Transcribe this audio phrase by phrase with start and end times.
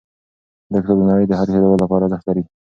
[0.71, 2.43] دا کتاب د نړۍ د هر هېواد لپاره ارزښت لري.